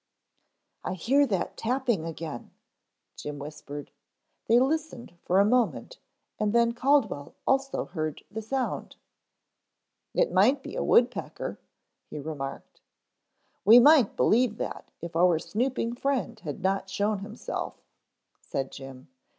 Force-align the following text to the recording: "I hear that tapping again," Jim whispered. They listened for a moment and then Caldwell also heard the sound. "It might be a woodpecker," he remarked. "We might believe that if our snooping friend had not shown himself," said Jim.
"I 0.83 0.95
hear 0.95 1.27
that 1.27 1.57
tapping 1.57 2.05
again," 2.07 2.49
Jim 3.15 3.37
whispered. 3.37 3.91
They 4.47 4.59
listened 4.59 5.13
for 5.21 5.39
a 5.39 5.45
moment 5.45 5.99
and 6.39 6.53
then 6.53 6.73
Caldwell 6.73 7.35
also 7.45 7.85
heard 7.85 8.23
the 8.31 8.41
sound. 8.41 8.95
"It 10.15 10.31
might 10.31 10.63
be 10.63 10.75
a 10.75 10.83
woodpecker," 10.83 11.59
he 12.09 12.17
remarked. 12.17 12.81
"We 13.63 13.77
might 13.77 14.17
believe 14.17 14.57
that 14.57 14.89
if 15.01 15.15
our 15.15 15.37
snooping 15.37 15.93
friend 15.97 16.39
had 16.39 16.63
not 16.63 16.89
shown 16.89 17.19
himself," 17.19 17.75
said 18.39 18.71
Jim. 18.71 19.07